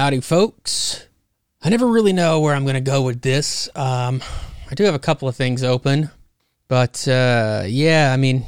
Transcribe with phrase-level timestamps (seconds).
[0.00, 1.06] Howdy, folks.
[1.62, 3.68] I never really know where I'm going to go with this.
[3.74, 4.22] Um,
[4.70, 6.08] I do have a couple of things open,
[6.68, 8.46] but uh, yeah, I mean,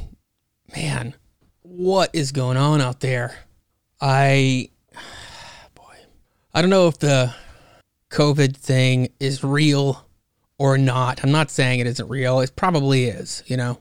[0.75, 1.13] man,
[1.61, 3.37] what is going on out there?
[4.01, 4.71] I,
[5.75, 5.93] boy,
[6.55, 7.35] I don't know if the
[8.09, 10.07] COVID thing is real
[10.57, 11.23] or not.
[11.23, 12.39] I'm not saying it isn't real.
[12.39, 13.77] It probably is, you know,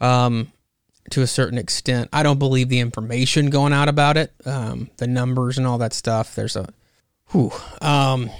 [0.00, 0.52] um,
[1.10, 2.10] to a certain extent.
[2.12, 5.92] I don't believe the information going out about it, um, the numbers and all that
[5.92, 6.36] stuff.
[6.36, 6.68] There's a,
[7.30, 8.30] whew, um,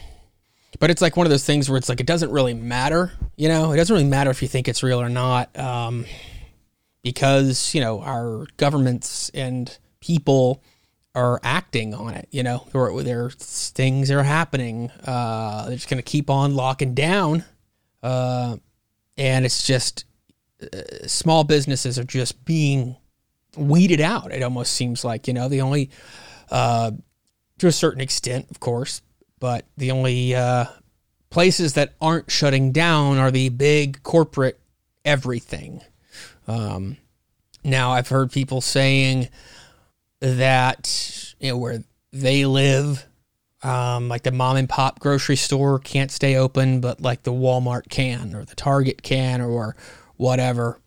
[0.78, 3.48] but it's like one of those things where it's like it doesn't really matter, you
[3.48, 3.72] know.
[3.72, 6.06] It doesn't really matter if you think it's real or not, um,
[7.02, 10.62] because you know our governments and people
[11.14, 12.28] are acting on it.
[12.30, 14.91] You know, there, there's things that are happening.
[15.05, 17.44] Uh, they're just going to keep on locking down,
[18.02, 18.56] uh,
[19.16, 20.05] and it's just
[20.62, 22.96] uh, small businesses are just being
[23.56, 24.32] weeded out.
[24.32, 25.91] It almost seems like you know the only,
[26.50, 26.92] uh,
[27.58, 29.02] to a certain extent, of course,
[29.40, 30.66] but the only uh,
[31.30, 34.58] places that aren't shutting down are the big corporate
[35.05, 35.80] everything.
[36.46, 36.96] Um,
[37.64, 39.28] now, I've heard people saying
[40.20, 43.06] that you know where they live,
[43.62, 47.88] um, like the mom and pop grocery store can't stay open, but like the Walmart
[47.88, 49.77] can or the Target can or
[50.16, 50.80] whatever,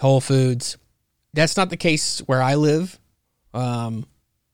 [0.00, 0.76] Whole Foods.
[1.32, 2.98] That's not the case where I live.
[3.52, 4.06] Um,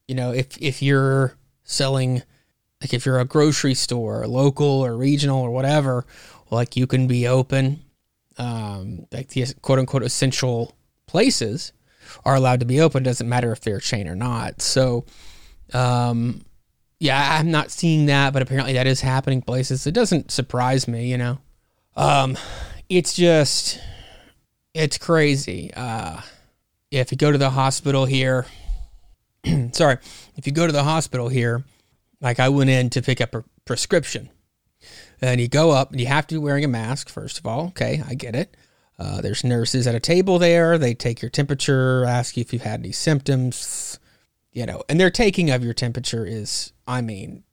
[0.09, 1.35] you know, if if you're
[1.71, 2.23] selling
[2.81, 6.07] like if you're a grocery store, or local or regional or whatever,
[6.51, 7.85] like you can be open.
[8.39, 10.75] Um, like the quote unquote essential
[11.07, 11.73] places
[12.25, 13.03] are allowed to be open.
[13.03, 14.63] it Doesn't matter if they're a chain or not.
[14.63, 15.05] So,
[15.75, 16.43] um,
[16.99, 19.87] yeah, I'm not seeing that, but apparently that is happening places.
[19.87, 21.39] It doesn't surprise me, you know.
[21.97, 22.39] Um,
[22.89, 23.79] it's just,
[24.75, 25.73] it's crazy.
[25.75, 26.21] Uh,
[26.91, 28.47] if you go to the hospital here,
[29.73, 29.99] sorry,
[30.41, 31.65] if you go to the hospital here,
[32.23, 34.31] like I went in to pick up a prescription,
[35.21, 37.67] and you go up and you have to be wearing a mask first of all.
[37.69, 38.57] Okay, I get it.
[38.99, 40.79] Uh, there's nurses at a table there.
[40.79, 43.99] They take your temperature, ask you if you've had any symptoms,
[44.51, 47.45] you know, and their taking of your temperature is, I mean,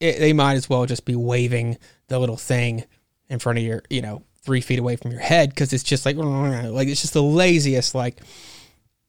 [0.00, 1.78] it, they might as well just be waving
[2.08, 2.84] the little thing
[3.30, 6.04] in front of your, you know, three feet away from your head because it's just
[6.04, 8.20] like, like it's just the laziest like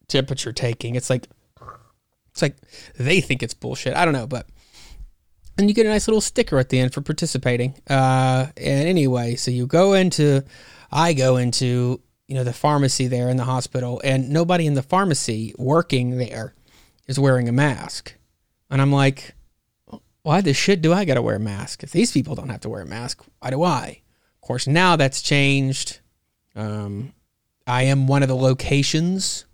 [0.08, 0.96] temperature taking.
[0.96, 1.28] It's like,
[2.36, 2.58] it's like
[2.98, 3.96] they think it's bullshit.
[3.96, 4.46] I don't know, but
[5.58, 7.76] and you get a nice little sticker at the end for participating.
[7.90, 10.44] Uh, and anyway, so you go into,
[10.92, 14.84] I go into, you know, the pharmacy there in the hospital, and nobody in the
[14.84, 16.56] pharmacy working there
[17.08, 18.16] is wearing a mask.
[18.70, 19.34] And I'm like,
[20.24, 21.84] why the shit do I got to wear a mask?
[21.84, 24.02] If these people don't have to wear a mask, why do I?
[24.42, 26.00] Of course, now that's changed.
[26.54, 27.14] Um,
[27.66, 29.46] I am one of the locations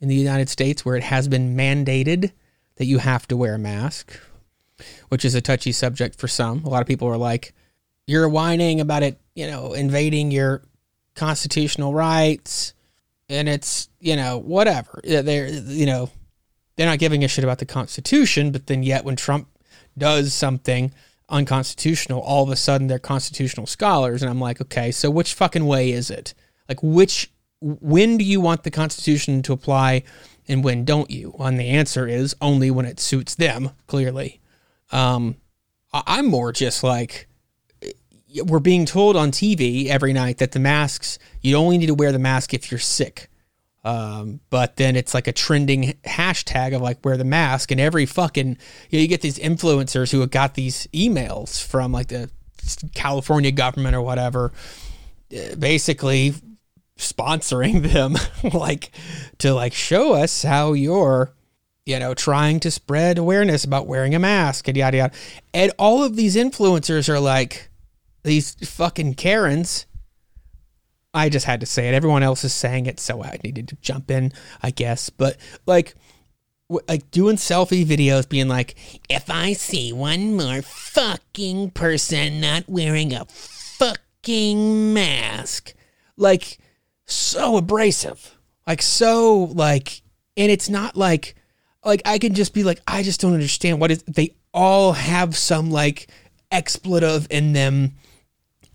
[0.00, 2.32] in the United States where it has been mandated
[2.76, 4.18] that you have to wear a mask
[5.08, 6.64] which is a touchy subject for some.
[6.64, 7.54] A lot of people are like,
[8.06, 10.62] you're whining about it, you know, invading your
[11.14, 12.74] constitutional rights.
[13.28, 15.00] And it's, you know, whatever.
[15.02, 16.10] They're, you know,
[16.76, 19.48] they're not giving a shit about the Constitution, but then yet when Trump
[19.98, 20.92] does something
[21.28, 24.22] unconstitutional, all of a sudden they're constitutional scholars.
[24.22, 26.34] And I'm like, okay, so which fucking way is it?
[26.68, 30.02] Like, which, when do you want the Constitution to apply
[30.48, 31.34] and when don't you?
[31.38, 34.40] And the answer is only when it suits them, clearly.
[34.92, 35.36] Um,
[35.92, 37.28] I'm more just like
[38.44, 42.12] we're being told on TV every night that the masks you only need to wear
[42.12, 43.30] the mask if you're sick.
[43.84, 48.04] Um, but then it's like a trending hashtag of like wear the mask, and every
[48.04, 48.58] fucking
[48.90, 52.28] you, know, you get these influencers who have got these emails from like the
[52.94, 54.52] California government or whatever,
[55.32, 56.34] uh, basically
[56.98, 58.16] sponsoring them
[58.52, 58.90] like
[59.38, 61.32] to like show us how you're
[61.86, 65.14] you know, trying to spread awareness about wearing a mask and yada yada.
[65.54, 67.70] And all of these influencers are like
[68.24, 69.86] these fucking Karens.
[71.14, 71.94] I just had to say it.
[71.94, 74.32] Everyone else is saying it, so I needed to jump in,
[74.62, 75.08] I guess.
[75.08, 75.94] But like,
[76.88, 78.74] like doing selfie videos, being like,
[79.08, 85.72] if I see one more fucking person not wearing a fucking mask,
[86.16, 86.58] like
[87.06, 88.36] so abrasive,
[88.66, 90.02] like so like,
[90.36, 91.34] and it's not like
[91.84, 95.36] like I can just be like, I just don't understand what is they all have
[95.36, 96.08] some like
[96.50, 97.92] expletive in them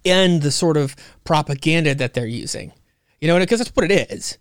[0.06, 2.72] and the sort of propaganda that they're using.
[3.20, 4.38] You know, because that's what it is.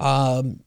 [0.00, 0.60] Um,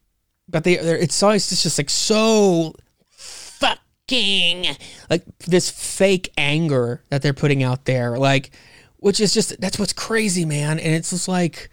[0.48, 2.74] but they, it's always just, just like so
[3.10, 4.66] fucking
[5.10, 8.52] like this fake anger that they're putting out there, like,
[8.98, 10.80] which is just that's what's crazy, man.
[10.80, 11.70] And it's just like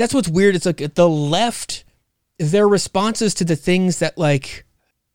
[0.00, 0.56] that's what's weird.
[0.56, 1.84] It's like the left,
[2.38, 4.64] their responses to the things that like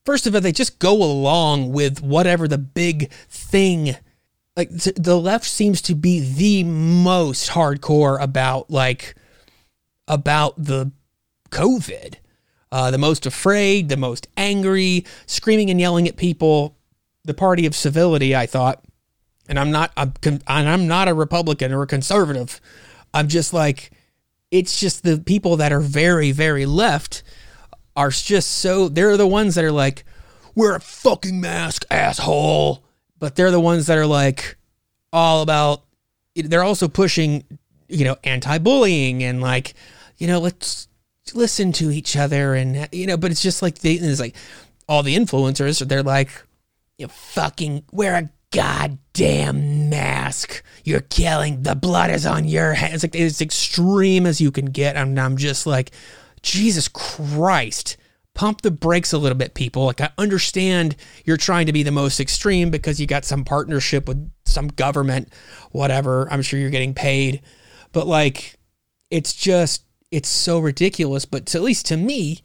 [0.06, 3.96] first of all, they just go along with whatever the big thing.
[4.56, 9.16] Like the left seems to be the most hardcore about like
[10.08, 10.92] about the
[11.50, 12.18] COVID,
[12.72, 16.78] uh, the most afraid, the most angry, screaming and yelling at people.
[17.24, 18.86] The party of civility, I thought,
[19.50, 19.92] and I'm not.
[19.98, 22.62] I'm and I'm not a Republican or a conservative.
[23.16, 23.90] I'm just like,
[24.52, 27.24] it's just the people that are very, very left
[27.96, 30.04] are just so they're the ones that are like,
[30.56, 32.84] wear a fucking mask, asshole.
[33.18, 34.58] But they're the ones that are like
[35.14, 35.84] all about
[36.36, 37.46] they're also pushing,
[37.88, 39.74] you know, anti-bullying and like,
[40.18, 40.88] you know, let's
[41.34, 44.36] listen to each other and you know, but it's just like they it's like
[44.88, 46.30] all the influencers, they're like,
[46.98, 50.64] you fucking wear a goddamn mask.
[50.84, 53.04] You're killing the blood is on your hands.
[53.04, 54.96] It's like it's extreme as you can get.
[54.96, 55.92] And I'm just like,
[56.42, 57.98] Jesus Christ,
[58.34, 59.86] pump the brakes a little bit, people.
[59.86, 64.08] Like, I understand you're trying to be the most extreme because you got some partnership
[64.08, 65.34] with some government,
[65.72, 66.32] whatever.
[66.32, 67.42] I'm sure you're getting paid.
[67.92, 68.56] But, like,
[69.10, 71.26] it's just, it's so ridiculous.
[71.26, 72.42] But to, at least to me,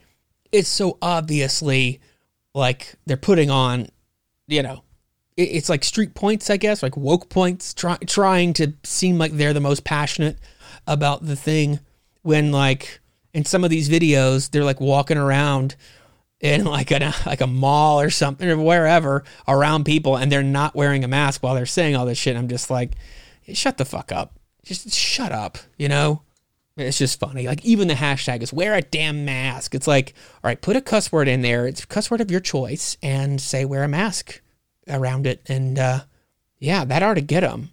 [0.53, 2.01] it's so obviously
[2.55, 3.89] like they're putting on,
[4.49, 4.83] you know,
[5.45, 9.53] it's like street points, I guess, like woke points, try, trying to seem like they're
[9.53, 10.39] the most passionate
[10.87, 11.81] about the thing
[12.23, 13.01] when, like,
[13.33, 15.77] in some of these videos, they're like walking around
[16.41, 20.75] in like a like a mall or something or wherever around people, and they're not
[20.75, 22.37] wearing a mask while they're saying all this shit.
[22.37, 22.93] I'm just like,
[23.53, 24.35] shut the fuck up,
[24.65, 26.23] just shut up, you know.
[26.77, 27.47] It's just funny.
[27.47, 29.75] Like even the hashtag is wear a damn mask.
[29.75, 31.67] It's like, all right, put a cuss word in there.
[31.67, 34.41] It's a cuss word of your choice, and say wear a mask
[34.91, 35.43] around it.
[35.49, 36.01] And uh,
[36.59, 37.71] yeah, that ought to get them.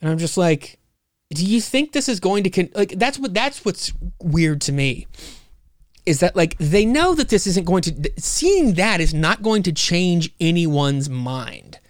[0.00, 0.78] And I'm just like,
[1.30, 4.72] do you think this is going to con- like that's what that's what's weird to
[4.72, 5.06] me
[6.04, 9.62] is that like they know that this isn't going to seeing that is not going
[9.64, 11.80] to change anyone's mind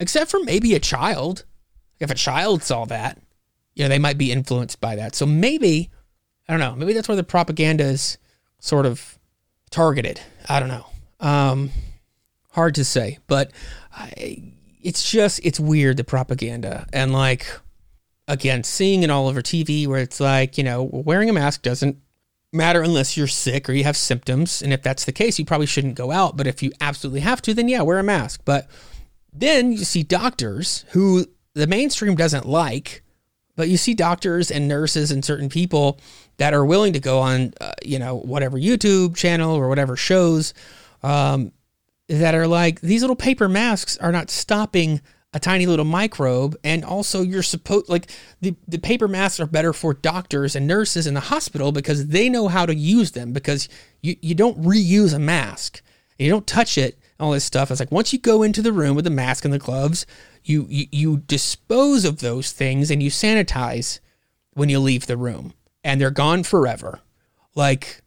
[0.00, 1.44] except for maybe a child
[2.00, 3.18] if a child saw that
[3.74, 5.88] you know they might be influenced by that so maybe
[6.48, 8.18] i don't know maybe that's where the propaganda is
[8.58, 9.18] sort of
[9.70, 10.86] targeted i don't know
[11.20, 11.70] um
[12.50, 13.52] hard to say but
[13.94, 14.52] I,
[14.82, 17.46] it's just it's weird the propaganda and like
[18.30, 21.98] again, seeing it all over TV where it's like, you know, wearing a mask doesn't
[22.52, 24.62] matter unless you're sick or you have symptoms.
[24.62, 26.36] And if that's the case, you probably shouldn't go out.
[26.36, 28.42] But if you absolutely have to, then yeah, wear a mask.
[28.44, 28.68] But
[29.32, 33.02] then you see doctors who the mainstream doesn't like,
[33.56, 35.98] but you see doctors and nurses and certain people
[36.36, 40.54] that are willing to go on, uh, you know, whatever YouTube channel or whatever shows
[41.02, 41.50] um,
[42.10, 45.00] that are like, these little paper masks are not stopping
[45.32, 48.10] a tiny little microbe and also you're supposed like
[48.40, 52.28] the, the paper masks are better for doctors and nurses in the hospital because they
[52.28, 53.68] know how to use them because
[54.02, 55.82] you, you don't reuse a mask.
[56.18, 57.70] And you don't touch it all this stuff.
[57.70, 60.04] It's like once you go into the room with the mask and the gloves
[60.42, 64.00] you, you you dispose of those things and you sanitize
[64.54, 65.54] when you leave the room
[65.84, 67.00] and they're gone forever.
[67.54, 68.02] Like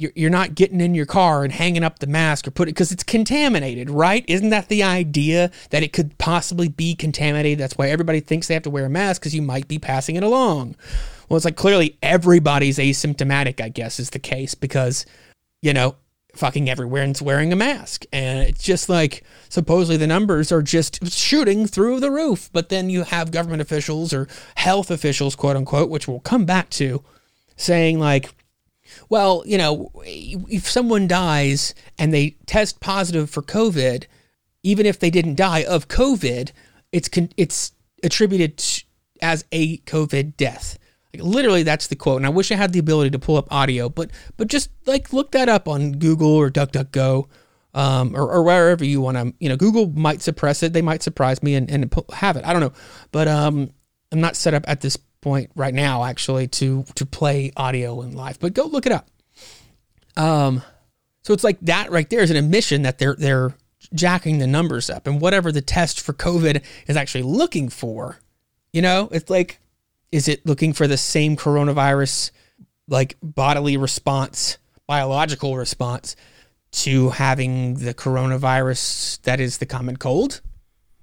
[0.00, 2.72] you're, you're not getting in your car and hanging up the mask or put it
[2.72, 4.24] because it's contaminated, right?
[4.26, 7.58] Isn't that the idea that it could possibly be contaminated?
[7.58, 10.16] That's why everybody thinks they have to wear a mask because you might be passing
[10.16, 10.74] it along.
[11.28, 15.04] Well, it's like clearly everybody's asymptomatic, I guess, is the case because,
[15.60, 15.96] you know,
[16.34, 18.06] fucking everyone's wearing a mask.
[18.10, 22.48] And it's just like supposedly the numbers are just shooting through the roof.
[22.54, 26.70] But then you have government officials or health officials, quote unquote, which we'll come back
[26.70, 27.04] to,
[27.56, 28.30] saying like,
[29.08, 34.06] well, you know, if someone dies and they test positive for COVID,
[34.62, 36.52] even if they didn't die of COVID,
[36.92, 38.62] it's con- it's attributed
[39.22, 40.78] as a COVID death.
[41.12, 42.18] Like literally, that's the quote.
[42.18, 45.12] And I wish I had the ability to pull up audio, but but just like
[45.12, 47.28] look that up on Google or DuckDuckGo,
[47.74, 49.34] um, or, or wherever you want to.
[49.40, 50.72] You know, Google might suppress it.
[50.72, 52.44] They might surprise me and, and have it.
[52.44, 52.72] I don't know,
[53.12, 53.70] but um,
[54.12, 58.12] I'm not set up at this point right now actually to to play audio in
[58.12, 59.08] live, but go look it up.
[60.16, 60.62] Um,
[61.22, 63.54] so it's like that right there is an admission that they're they're
[63.94, 68.18] jacking the numbers up, and whatever the test for COVID is actually looking for,
[68.72, 69.60] you know, it's like,
[70.12, 72.30] is it looking for the same coronavirus
[72.88, 76.16] like bodily response, biological response
[76.72, 80.40] to having the coronavirus that is the common cold?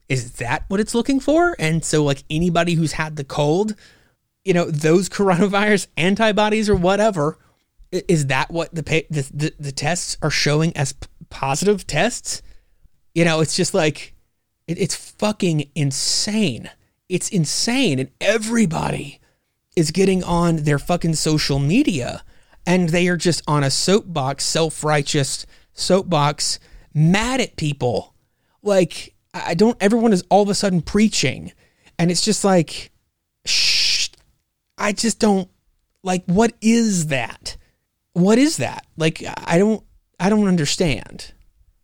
[0.10, 1.56] Is that what it's looking for?
[1.60, 3.76] And so, like anybody who's had the cold
[4.48, 7.38] you know, those coronavirus antibodies or whatever,
[7.92, 12.42] is that what the the, the, the tests are showing as p- positive tests?
[13.14, 14.16] You know, it's just like
[14.68, 16.70] it, it's fucking insane.
[17.10, 19.20] It's insane, and everybody
[19.76, 22.24] is getting on their fucking social media,
[22.66, 26.60] and they are just on a soapbox, self righteous soapbox,
[26.94, 28.14] mad at people.
[28.64, 31.54] Like, I don't, everyone is all of a sudden preaching.
[32.00, 32.92] And it's just like,
[34.78, 35.50] I just don't,
[36.04, 37.58] like, what is that?
[38.14, 38.86] What is that?
[38.96, 39.84] Like, I don't,
[40.20, 41.34] I don't understand.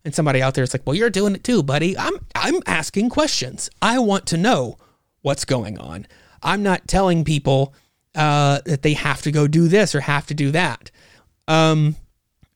[0.04, 1.96] And somebody out there is like, well, you're doing it too, buddy.
[1.96, 3.70] I'm, I'm asking questions.
[3.80, 4.76] I want to know
[5.22, 6.06] what's going on.
[6.42, 7.74] I'm not telling people
[8.14, 10.90] uh, that they have to go do this or have to do that.
[11.48, 11.96] Um,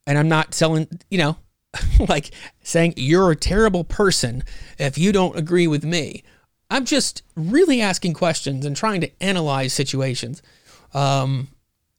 [0.07, 1.37] and I'm not selling, you know,
[2.09, 2.31] like
[2.63, 4.43] saying you're a terrible person
[4.79, 6.23] if you don't agree with me.
[6.71, 10.43] I'm just really asking questions and trying to analyze situations.
[10.95, 11.49] Um,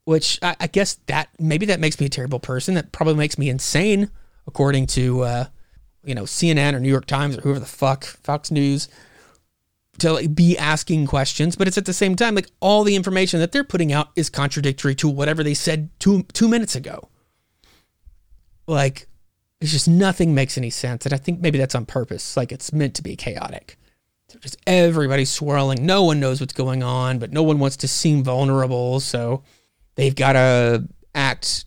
[0.04, 2.74] which I, I, guess that maybe that makes me a terrible person.
[2.74, 4.10] That probably makes me insane,
[4.46, 5.44] according to uh,
[6.04, 8.88] you know CNN or New York Times or whoever the fuck Fox News
[9.98, 11.54] to like be asking questions.
[11.54, 14.30] But it's at the same time like all the information that they're putting out is
[14.30, 17.08] contradictory to whatever they said two two minutes ago.
[18.66, 19.06] Like
[19.60, 22.36] it's just nothing makes any sense, and I think maybe that's on purpose.
[22.36, 23.76] Like it's meant to be chaotic.
[24.40, 25.84] Just everybody swirling.
[25.84, 29.00] No one knows what's going on, but no one wants to seem vulnerable.
[29.00, 29.42] So
[29.96, 31.64] they've got to act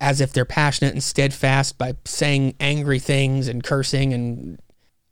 [0.00, 4.60] as if they're passionate and steadfast by saying angry things and cursing and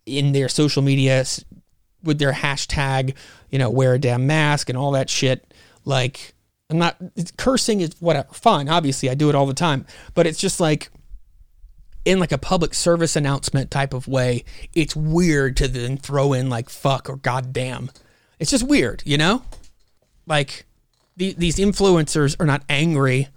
[0.07, 1.25] in their social media
[2.03, 3.15] with their hashtag,
[3.51, 5.55] you know, wear a damn mask and all that shit.
[5.85, 6.35] Like,
[6.69, 6.97] I'm not
[7.37, 8.69] cursing is whatever, fine.
[8.69, 10.91] Obviously, I do it all the time, but it's just like
[12.05, 14.45] in like a public service announcement type of way.
[14.75, 17.91] It's weird to then throw in like fuck or goddamn.
[18.39, 19.43] It's just weird, you know?
[20.27, 20.67] Like,
[21.17, 23.29] the, these influencers are not angry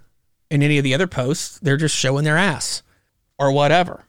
[0.50, 1.58] in any of the other posts.
[1.60, 2.82] They're just showing their ass
[3.38, 4.04] or whatever.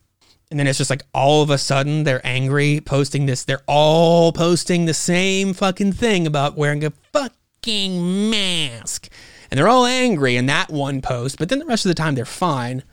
[0.50, 3.44] And then it's just like all of a sudden they're angry posting this.
[3.44, 9.10] They're all posting the same fucking thing about wearing a fucking mask.
[9.52, 12.16] And they're all angry in that one post, but then the rest of the time
[12.16, 12.84] they're fine.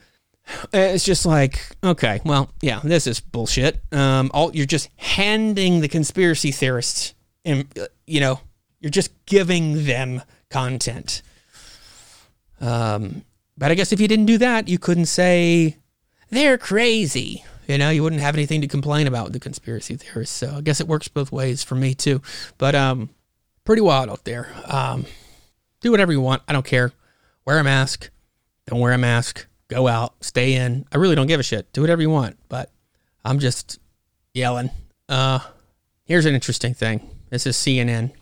[0.72, 3.80] It's just like, okay, well, yeah, this is bullshit.
[3.92, 7.66] Um, all you're just handing the conspiracy theorists, and
[8.06, 8.40] you know,
[8.80, 11.22] you're just giving them content.
[12.60, 13.24] Um,
[13.58, 15.76] but I guess if you didn't do that, you couldn't say
[16.30, 17.44] they're crazy.
[17.66, 20.36] You know, you wouldn't have anything to complain about the conspiracy theorists.
[20.36, 22.22] So I guess it works both ways for me too.
[22.58, 23.10] But um,
[23.64, 24.48] pretty wild out there.
[24.66, 25.06] Um,
[25.80, 26.42] do whatever you want.
[26.46, 26.92] I don't care.
[27.44, 28.10] Wear a mask.
[28.66, 29.46] Don't wear a mask.
[29.68, 30.14] Go out.
[30.20, 30.86] Stay in.
[30.92, 31.72] I really don't give a shit.
[31.72, 32.38] Do whatever you want.
[32.48, 32.70] But
[33.24, 33.78] I'm just
[34.32, 34.70] yelling.
[35.08, 35.40] Uh,
[36.04, 37.10] here's an interesting thing.
[37.30, 38.12] This is CNN.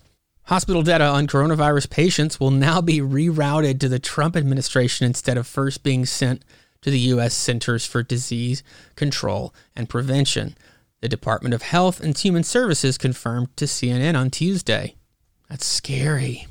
[0.44, 5.46] Hospital data on coronavirus patients will now be rerouted to the Trump administration instead of
[5.46, 6.42] first being sent
[6.82, 7.34] to the U.S.
[7.34, 8.62] Centers for Disease
[8.94, 10.54] Control and Prevention.
[11.00, 14.96] The Department of Health and Human Services confirmed to CNN on Tuesday.
[15.48, 16.46] That's scary.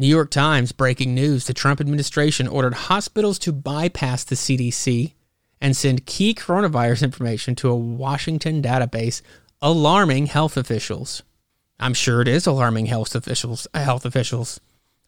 [0.00, 5.12] New York Times breaking news the Trump administration ordered hospitals to bypass the CDC
[5.60, 9.20] and send key coronavirus information to a Washington database,
[9.60, 11.22] alarming health officials.
[11.78, 13.66] I'm sure it is alarming health officials.
[13.74, 14.58] Uh, health officials.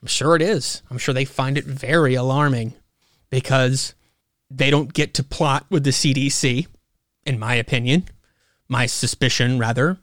[0.03, 0.83] I'm sure it is.
[0.91, 2.75] I'm sure they find it very alarming
[3.31, 3.95] because
[4.51, 6.67] they don't get to plot with the CDC,
[7.25, 8.11] in my opinion,
[8.69, 9.97] my suspicion rather.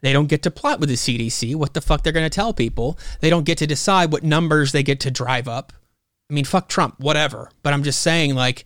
[0.00, 2.54] They don't get to plot with the CDC what the fuck they're going to tell
[2.54, 2.98] people.
[3.20, 5.72] They don't get to decide what numbers they get to drive up.
[6.30, 7.50] I mean, fuck Trump, whatever.
[7.62, 8.64] But I'm just saying, like,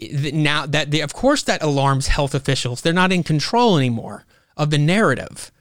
[0.00, 2.80] now that they, of course that alarms health officials.
[2.80, 4.24] They're not in control anymore
[4.56, 5.52] of the narrative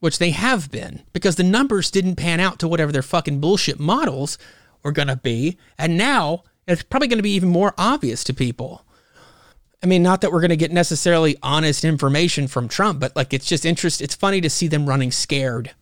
[0.00, 3.80] which they have been, because the numbers didn't pan out to whatever their fucking bullshit
[3.80, 4.38] models
[4.82, 5.58] were going to be.
[5.78, 8.85] And now it's probably going to be even more obvious to people.
[9.82, 13.32] I mean, not that we're going to get necessarily honest information from Trump, but like
[13.34, 14.00] it's just interest.
[14.00, 15.72] It's funny to see them running scared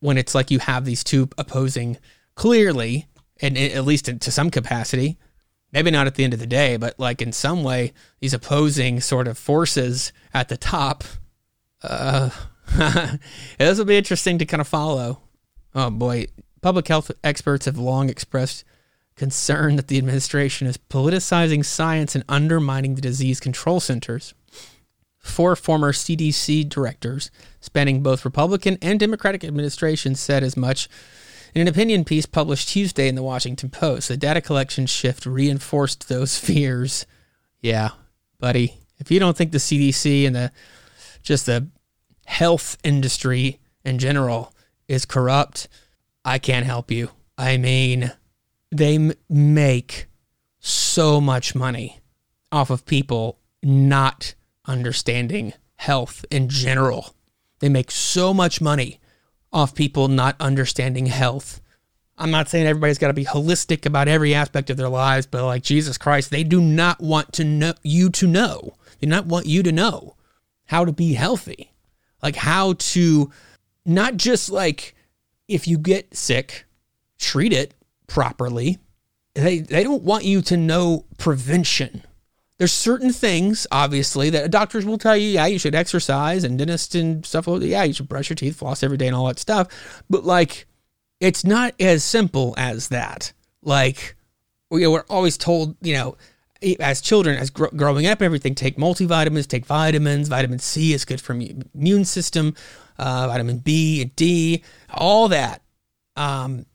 [0.00, 1.98] when it's like you have these two opposing,
[2.34, 3.06] clearly,
[3.40, 5.18] and at least to some capacity,
[5.72, 9.00] maybe not at the end of the day, but like in some way, these opposing
[9.00, 11.04] sort of forces at the top.
[11.82, 12.30] Uh,
[13.58, 15.20] this will be interesting to kind of follow.
[15.74, 16.26] Oh boy,
[16.60, 18.64] public health experts have long expressed
[19.18, 24.34] concern that the administration is politicizing science and undermining the disease control centers.
[25.18, 30.88] Four former CDC directors, spanning both Republican and Democratic administrations, said as much
[31.54, 34.08] in an opinion piece published Tuesday in the Washington Post.
[34.08, 37.04] The data collection shift reinforced those fears.
[37.60, 37.90] Yeah,
[38.38, 40.52] buddy, if you don't think the CDC and the
[41.22, 41.68] just the
[42.26, 44.54] health industry in general
[44.86, 45.68] is corrupt,
[46.24, 47.10] I can't help you.
[47.36, 48.12] I mean,
[48.70, 50.06] they m- make
[50.58, 52.00] so much money
[52.52, 54.34] off of people not
[54.66, 57.14] understanding health in general.
[57.60, 59.00] They make so much money
[59.52, 61.60] off people not understanding health.
[62.16, 65.44] I'm not saying everybody's got to be holistic about every aspect of their lives, but
[65.44, 68.76] like Jesus Christ, they do not want to know you to know.
[68.98, 70.16] They do not want you to know
[70.66, 71.72] how to be healthy,
[72.22, 73.30] like how to
[73.86, 74.94] not just like
[75.46, 76.66] if you get sick,
[77.18, 77.72] treat it
[78.08, 78.78] properly.
[79.34, 82.02] They they don't want you to know prevention.
[82.58, 86.96] There's certain things, obviously, that doctors will tell you, yeah, you should exercise, and dentists
[86.96, 87.46] and stuff.
[87.46, 89.68] Yeah, you should brush your teeth, floss every day, and all that stuff.
[90.10, 90.66] But like,
[91.20, 93.32] it's not as simple as that.
[93.62, 94.16] Like,
[94.70, 96.16] we, we're always told, you know,
[96.80, 100.26] as children, as gr- growing up, everything take multivitamins, take vitamins.
[100.26, 102.56] Vitamin C is good for immune system.
[102.98, 105.62] Uh, vitamin B and D, all that.
[106.16, 106.66] Um,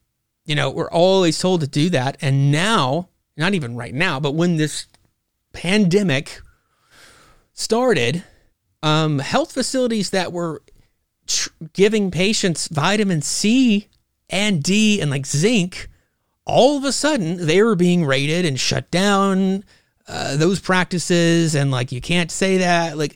[0.45, 4.35] you know, we're always told to do that, and now, not even right now, but
[4.35, 4.87] when this
[5.53, 6.41] pandemic
[7.53, 8.23] started,
[8.81, 10.61] um, health facilities that were
[11.27, 13.87] tr- giving patients vitamin C
[14.29, 15.89] and D and like zinc
[16.45, 19.63] all of a sudden they were being raided and shut down
[20.07, 21.55] uh, those practices.
[21.55, 23.15] And like you can't say that like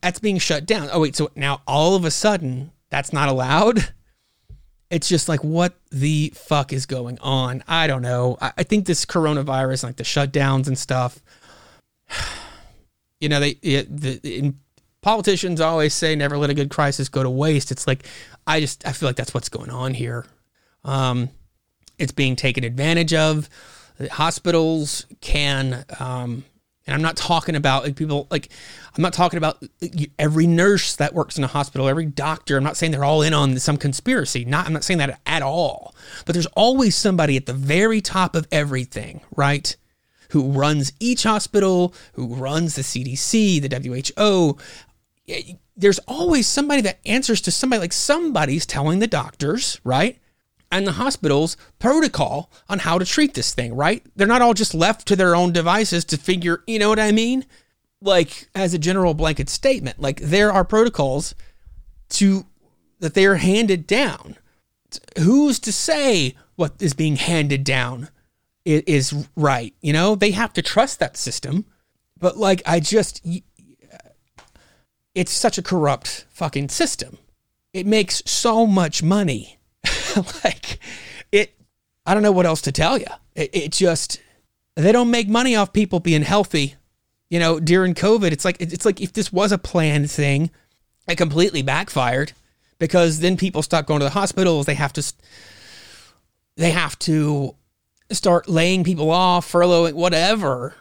[0.00, 0.88] that's being shut down.
[0.92, 3.92] Oh wait so now all of a sudden that's not allowed
[4.90, 7.62] it's just like what the fuck is going on?
[7.66, 8.38] I don't know.
[8.40, 11.20] I, I think this coronavirus like the shutdowns and stuff
[13.20, 14.58] you know they it, the, in,
[15.02, 17.70] politicians always say never let a good crisis go to waste.
[17.70, 18.04] It's like
[18.46, 20.26] i just i feel like that's what's going on here.
[20.84, 21.30] Um
[21.98, 23.48] it's being taken advantage of.
[24.10, 26.44] Hospitals can, um,
[26.86, 28.48] and I'm not talking about like people like
[28.96, 29.62] I'm not talking about
[30.18, 32.56] every nurse that works in a hospital, every doctor.
[32.56, 34.44] I'm not saying they're all in on some conspiracy.
[34.44, 35.94] Not I'm not saying that at all.
[36.24, 39.76] But there's always somebody at the very top of everything, right?
[40.30, 44.58] Who runs each hospital, who runs the CDC, the WHO.
[45.76, 50.18] There's always somebody that answers to somebody like somebody's telling the doctors, right?
[50.70, 54.04] And the hospital's protocol on how to treat this thing, right?
[54.16, 57.12] They're not all just left to their own devices to figure, you know what I
[57.12, 57.44] mean?
[58.00, 61.34] Like as a general blanket statement, like there are protocols
[62.10, 62.46] to
[63.00, 64.36] that they are handed down.
[65.18, 68.08] Who's to say what is being handed down
[68.64, 69.74] is right?
[69.80, 71.66] You know, they have to trust that system.
[72.18, 73.26] But like I just
[75.14, 77.18] it's such a corrupt fucking system.
[77.72, 79.55] It makes so much money
[80.44, 80.78] like
[81.32, 81.54] it,
[82.04, 83.06] I don't know what else to tell you.
[83.34, 84.20] It, it, just,
[84.74, 86.76] they don't make money off people being healthy.
[87.28, 90.50] You know, during COVID, it's like, it's like if this was a planned thing,
[91.08, 92.32] it completely backfired
[92.78, 94.66] because then people stop going to the hospitals.
[94.66, 95.12] They have to,
[96.56, 97.56] they have to
[98.10, 100.74] start laying people off, furloughing, whatever,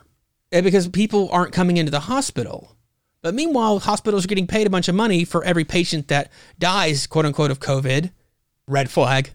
[0.52, 2.76] eh, because people aren't coming into the hospital.
[3.24, 7.08] But meanwhile, hospitals are getting paid a bunch of money for every patient that dies,
[7.08, 8.12] quote unquote, of COVID
[8.68, 9.32] red flag.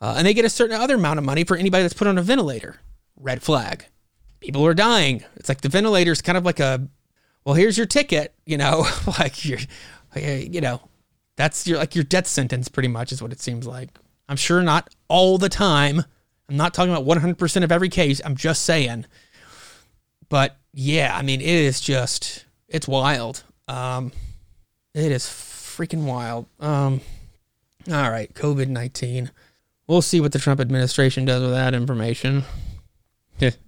[0.00, 2.18] Uh, and they get a certain other amount of money for anybody that's put on
[2.18, 2.80] a ventilator,
[3.16, 3.86] red flag.
[4.40, 5.24] People are dying.
[5.36, 6.86] It's like the ventilator is kind of like a,
[7.44, 8.86] well, here's your ticket, you know,
[9.18, 9.60] like you're,
[10.16, 10.82] you know,
[11.36, 13.90] that's your like your death sentence, pretty much is what it seems like.
[14.28, 16.04] I'm sure not all the time.
[16.48, 18.20] I'm not talking about 100% of every case.
[18.24, 19.06] I'm just saying.
[20.28, 23.44] But yeah, I mean, it is just, it's wild.
[23.68, 24.12] Um,
[24.94, 26.46] it is freaking wild.
[26.60, 27.00] Um,
[27.90, 29.30] all right, COVID 19.
[29.86, 32.44] We'll see what the Trump administration does with that information.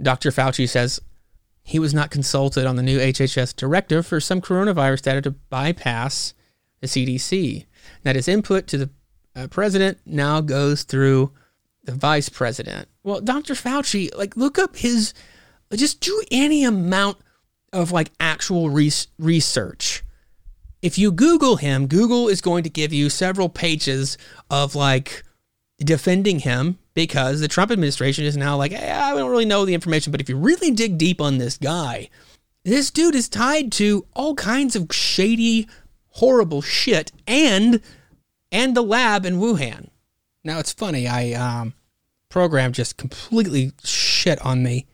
[0.01, 0.31] Dr.
[0.31, 1.01] Fauci says
[1.63, 6.33] he was not consulted on the new HHS directive for some coronavirus data to bypass
[6.81, 7.67] the CDC.
[8.05, 8.91] That his input to the
[9.35, 11.33] uh, president now goes through
[11.85, 12.89] the vice president.
[13.03, 13.55] Well, Dr.
[13.55, 15.13] Fauci, like, look up his,
[15.75, 17.19] just do any amount
[17.73, 20.03] of like actual research
[20.83, 24.19] if you Google him, Google is going to give you several pages
[24.51, 25.23] of like
[25.79, 29.75] defending him because the Trump administration is now like, hey, I don't really know the
[29.75, 32.09] information, but if you really dig deep on this guy,
[32.65, 35.69] this dude is tied to all kinds of shady,
[36.09, 37.81] horrible shit and
[38.53, 39.89] and the lab in Wuhan.
[40.45, 41.75] Now it's funny, I um
[42.29, 44.87] program just completely shit on me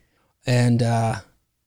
[0.46, 1.16] and uh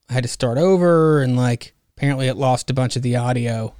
[0.10, 3.74] I had to start over and like apparently it lost a bunch of the audio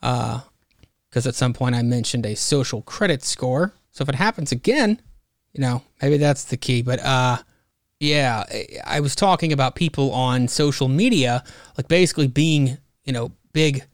[0.00, 3.72] because uh, at some point I mentioned a social credit score.
[3.90, 5.00] So if it happens again,
[5.52, 6.82] you know, maybe that's the key.
[6.82, 7.38] But uh,
[7.98, 8.44] yeah,
[8.84, 11.44] I was talking about people on social media,
[11.76, 13.84] like basically being, you know, big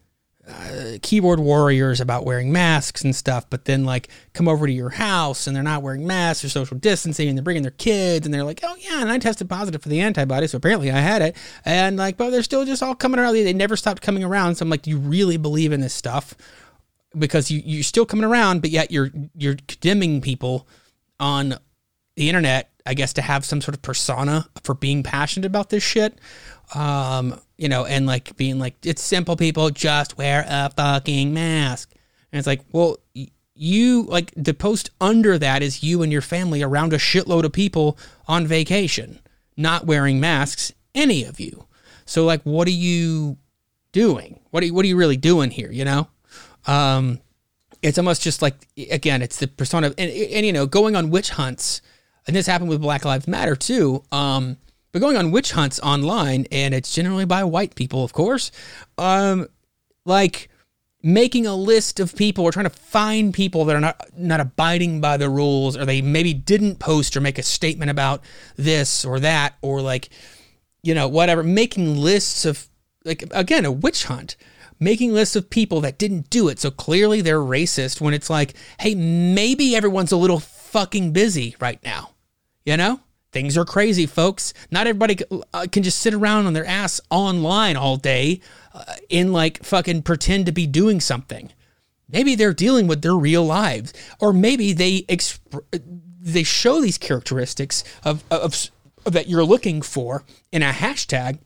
[0.49, 4.91] uh, keyboard warriors about wearing masks and stuff, but then like come over to your
[4.91, 8.33] house and they're not wearing masks or social distancing and they're bringing their kids and
[8.33, 11.23] they're like, oh yeah, and I tested positive for the antibody, so apparently I had
[11.23, 11.37] it.
[11.65, 13.35] And like, but they're still just all coming around.
[13.35, 14.57] They never stopped coming around.
[14.57, 16.35] So I'm like, do you really believe in this stuff?
[17.19, 20.69] Because you you're still coming around, but yet you're you're condemning people
[21.19, 21.55] on
[22.17, 25.83] the internet, I guess, to have some sort of persona for being passionate about this
[25.83, 26.19] shit.
[26.75, 31.93] Um, you know, and like being like, it's simple, people, just wear a fucking mask.
[32.33, 32.99] And it's like, well,
[33.55, 37.53] you like the post under that is you and your family around a shitload of
[37.53, 39.19] people on vacation,
[39.57, 41.67] not wearing masks, any of you.
[42.05, 43.39] So like, what are you
[43.93, 44.41] doing?
[44.51, 45.73] What are you, what are you really doing here?
[45.73, 46.09] You know,
[46.67, 47.21] um,
[47.83, 48.55] it's almost just like
[48.91, 51.81] again, it's the persona, and, and you know, going on witch hunts,
[52.27, 54.03] and this happened with Black Lives Matter too.
[54.13, 54.57] Um,
[54.93, 58.51] but going on witch hunts online, and it's generally by white people, of course.
[58.99, 59.47] Um,
[60.05, 60.49] like
[61.03, 65.01] making a list of people or trying to find people that are not not abiding
[65.01, 68.23] by the rules or they maybe didn't post or make a statement about
[68.57, 70.09] this or that or like
[70.83, 72.69] you know whatever making lists of
[73.05, 74.37] like again a witch hunt
[74.81, 78.55] making lists of people that didn't do it so clearly they're racist when it's like
[78.81, 82.11] hey maybe everyone's a little fucking busy right now
[82.65, 82.99] you know
[83.37, 85.19] things are crazy folks not everybody
[85.53, 88.41] uh, can just sit around on their ass online all day
[88.77, 91.51] uh, in like fucking pretend to be doing something.
[92.11, 95.63] Maybe they're dealing with their real lives, or maybe they exp-
[96.21, 98.71] they show these characteristics of, of,
[99.07, 101.39] of that you're looking for in a hashtag.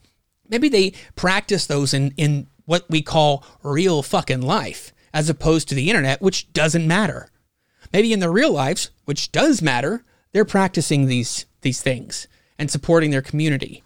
[0.48, 5.74] Maybe they practice those in in what we call real fucking life, as opposed to
[5.74, 7.31] the internet, which doesn't matter.
[7.92, 12.27] Maybe in their real lives, which does matter, they're practicing these these things
[12.59, 13.83] and supporting their community.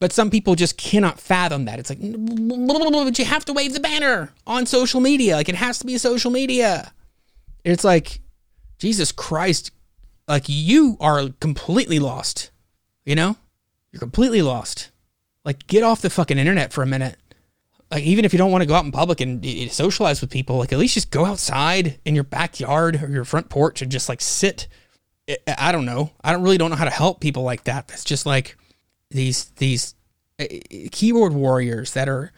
[0.00, 1.78] But some people just cannot fathom that.
[1.78, 5.36] It's like, but you have to wave the banner on social media.
[5.36, 6.92] Like it has to be social media.
[7.64, 8.20] It's like,
[8.78, 9.70] Jesus Christ,
[10.28, 12.50] like you are completely lost.
[13.04, 13.36] You know?
[13.92, 14.90] You're completely lost.
[15.44, 17.16] Like get off the fucking internet for a minute.
[17.90, 20.20] Like even if you don't want to go out in public and eh, eh, socialize
[20.20, 23.82] with people, like at least just go outside in your backyard or your front porch
[23.82, 24.66] and just like sit.
[25.46, 26.10] I don't know.
[26.22, 27.88] I don't really don't know how to help people like that.
[27.88, 28.56] That's just like
[29.10, 29.94] these these
[30.38, 30.44] uh,
[30.90, 32.32] keyboard warriors that are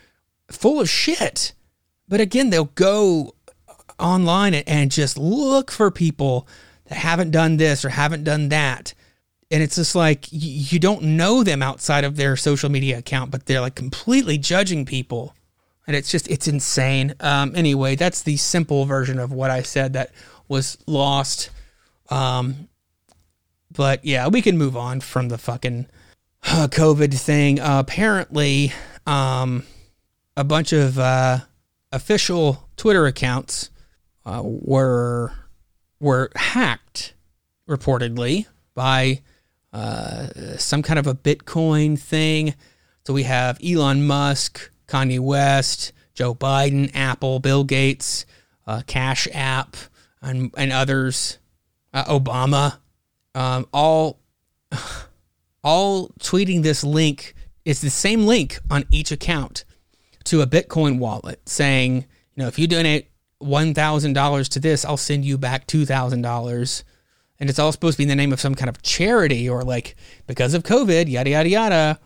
[0.50, 1.52] full of shit.
[2.08, 3.34] But again, they'll go
[3.98, 6.46] online and just look for people
[6.86, 8.94] that haven't done this or haven't done that.
[9.50, 13.46] And it's just like you don't know them outside of their social media account, but
[13.46, 15.34] they're like completely judging people.
[15.86, 17.14] And it's just, it's insane.
[17.20, 20.10] Um, anyway, that's the simple version of what I said that
[20.48, 21.50] was lost.
[22.10, 22.68] Um,
[23.76, 25.86] but yeah, we can move on from the fucking
[26.44, 27.60] uh, COVID thing.
[27.60, 28.72] Uh, apparently,
[29.06, 29.64] um,
[30.36, 31.40] a bunch of uh,
[31.92, 33.70] official Twitter accounts
[34.24, 35.32] uh, were
[36.00, 37.14] were hacked,
[37.68, 39.20] reportedly by
[39.72, 42.54] uh, some kind of a Bitcoin thing.
[43.06, 48.26] So we have Elon Musk, Kanye West, Joe Biden, Apple, Bill Gates,
[48.66, 49.76] uh, Cash App,
[50.22, 51.38] and and others,
[51.94, 52.78] Obama,
[53.36, 54.18] um, all
[55.62, 57.34] all tweeting this link.
[57.64, 59.64] It's the same link on each account
[60.24, 63.10] to a Bitcoin wallet saying, you know, if you donate
[63.42, 66.84] $1,000 to this, I'll send you back $2,000.
[67.38, 69.62] And it's all supposed to be in the name of some kind of charity or
[69.62, 69.96] like
[70.26, 72.00] because of COVID, yada, yada, yada.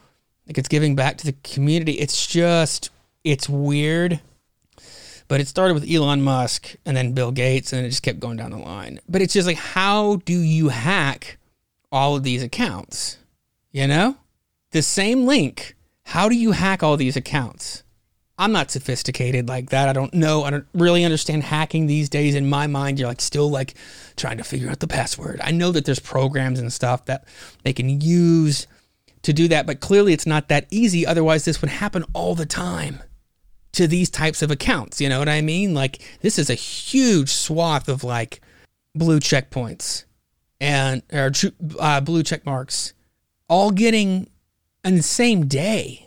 [0.47, 1.93] Like it's giving back to the community.
[1.93, 2.91] It's just,
[3.23, 4.21] it's weird.
[5.31, 8.37] But it started with Elon Musk and then Bill Gates and it just kept going
[8.37, 8.99] down the line.
[9.09, 11.39] But it's just like, how do you hack
[11.93, 13.17] all of these accounts?
[13.71, 14.17] You know?
[14.73, 15.77] The same link.
[16.03, 17.85] How do you hack all these accounts?
[18.39, 19.89] I'm not sophisticated like that.
[19.89, 20.43] I don't know.
[20.43, 22.35] I don't really understand hacking these days.
[22.35, 23.75] In my mind, you're like still like
[24.17, 25.41] trying to figure out the password.
[25.45, 27.23] I know that there's programs and stuff that
[27.63, 28.67] they can use
[29.23, 31.07] to do that, but clearly it's not that easy.
[31.07, 33.01] Otherwise, this would happen all the time
[33.73, 35.01] to these types of accounts.
[35.01, 35.75] You know what I mean?
[35.75, 38.41] Like this is a huge swath of like
[38.95, 40.05] blue checkpoints
[40.61, 41.33] and or
[41.79, 42.95] uh, blue check marks
[43.49, 44.29] all getting
[44.85, 46.07] in the same day.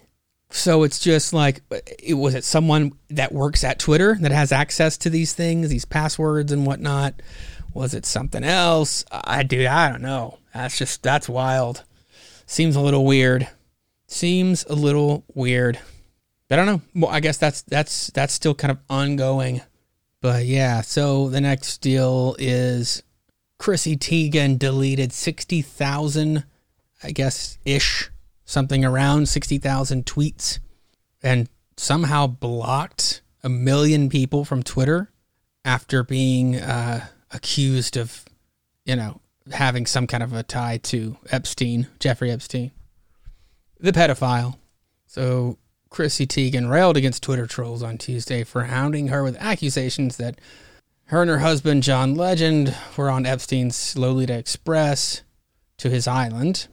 [0.49, 1.61] So it's just like,
[1.97, 5.83] it was it someone that works at Twitter that has access to these things, these
[5.85, 7.21] passwords and whatnot?
[7.73, 9.03] Was it something else?
[9.11, 9.67] I do.
[9.67, 10.37] I don't know.
[10.53, 11.83] That's just that's wild.
[12.45, 13.47] Seems a little weird.
[14.07, 15.79] Seems a little weird.
[16.53, 16.81] I don't know.
[16.95, 19.61] Well, I guess that's that's that's still kind of ongoing.
[20.21, 20.81] But yeah.
[20.81, 23.03] So the next deal is
[23.57, 26.45] Chrissy Teigen deleted sixty thousand
[27.03, 28.09] I guess, ish,
[28.45, 30.59] something around 60,000 tweets
[31.21, 35.11] and somehow blocked a million people from Twitter
[35.65, 38.23] after being uh, accused of,
[38.85, 39.19] you know,
[39.51, 42.71] having some kind of a tie to Epstein, Jeffrey Epstein,
[43.79, 44.55] the pedophile.
[45.07, 45.57] So
[45.93, 50.41] Chrissy Teigen railed against Twitter trolls on Tuesday for hounding her with accusations that
[51.05, 55.21] her and her husband, John Legend, were on Epstein's Lolita Express
[55.77, 56.67] to his island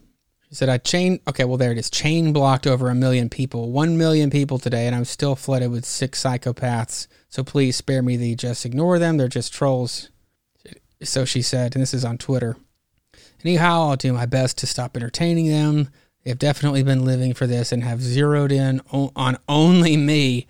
[0.48, 1.90] She said, I chain, okay, well, there it is.
[1.90, 5.84] Chain blocked over a million people, 1 million people today, and I'm still flooded with
[5.84, 7.06] sick psychopaths.
[7.28, 9.18] So please spare me the just ignore them.
[9.18, 10.08] They're just trolls.
[11.02, 12.56] So she said, and this is on Twitter.
[13.44, 15.90] Anyhow, I'll do my best to stop entertaining them.
[16.24, 20.46] They've definitely been living for this and have zeroed in on only me.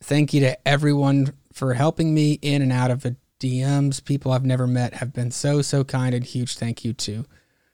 [0.00, 4.02] Thank you to everyone for helping me in and out of the DMs.
[4.04, 7.26] People I've never met have been so, so kind, and huge thank you to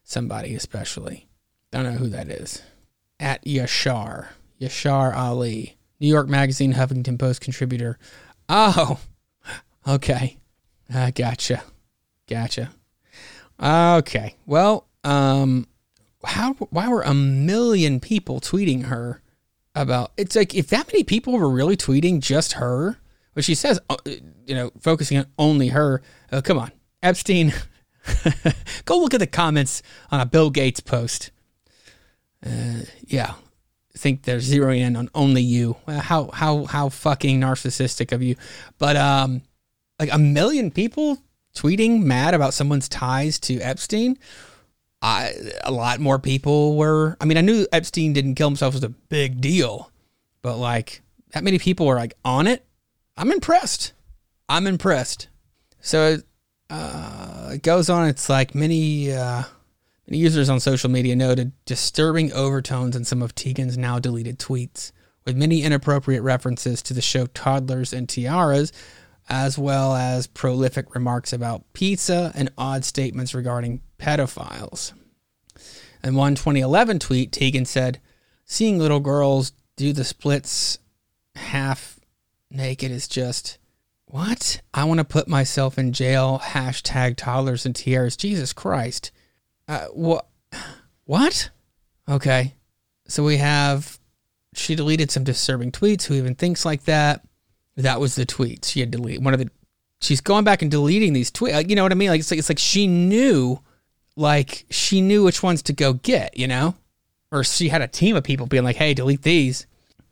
[0.03, 1.29] somebody especially.
[1.71, 2.63] Don't know who that is.
[3.21, 4.29] At Yashar.
[4.61, 5.77] Yashar Ali.
[6.01, 7.99] New York Magazine, Huffington Post contributor.
[8.49, 8.99] Oh,
[9.89, 10.39] okay.
[10.93, 11.63] I gotcha.
[12.29, 12.71] Gotcha.
[13.61, 14.37] Okay.
[14.47, 15.67] Well, um,
[16.27, 19.23] how why were a million people tweeting her
[19.75, 20.13] about?
[20.17, 22.99] It's like if that many people were really tweeting just her,
[23.35, 26.03] but she says, uh, you know, focusing on only her.
[26.31, 27.53] Uh, come on, Epstein.
[28.85, 31.31] go look at the comments on a Bill Gates post.
[32.45, 33.35] Uh, yeah,
[33.97, 35.77] think they're zeroing in on only you.
[35.87, 38.37] How how how fucking narcissistic of you.
[38.79, 39.43] But um,
[39.99, 41.19] like a million people
[41.55, 44.19] tweeting mad about someone's ties to Epstein.
[45.03, 45.33] I,
[45.63, 47.17] a lot more people were.
[47.21, 49.91] I mean, I knew Epstein didn't kill himself was a big deal,
[50.43, 52.65] but like that many people were like on it.
[53.17, 53.93] I'm impressed.
[54.49, 55.29] I'm impressed.
[55.81, 56.19] So
[56.71, 58.09] uh, it goes on.
[58.09, 59.45] It's like many uh,
[60.07, 64.93] many users on social media noted disturbing overtones in some of Teigen's now deleted tweets,
[65.25, 68.73] with many inappropriate references to the show Toddlers and Tiaras,
[69.29, 74.93] as well as prolific remarks about pizza and odd statements regarding pedophiles.
[76.05, 78.01] In one 2011 tweet, Teigen said,
[78.45, 80.79] Seeing little girls do the splits
[81.35, 81.99] half
[82.51, 83.59] naked is just,
[84.07, 84.61] what?
[84.73, 86.41] I want to put myself in jail.
[86.43, 88.17] Hashtag toddlers and tiaras.
[88.17, 89.11] Jesus Christ.
[89.67, 90.29] Uh, what?
[91.05, 91.51] What?
[92.09, 92.55] Okay.
[93.09, 93.99] So we have,
[94.55, 96.05] she deleted some disturbing tweets.
[96.05, 97.25] Who even thinks like that?
[97.77, 99.25] That was the tweet she had deleted.
[99.25, 99.51] One of the
[100.01, 101.69] she's going back and deleting these tweets.
[101.69, 102.11] You know what I mean?
[102.11, 103.61] Like it's like it's like she knew,
[104.17, 106.37] like she knew which ones to go get.
[106.37, 106.75] You know,
[107.31, 109.67] or she had a team of people being like, "Hey, delete these."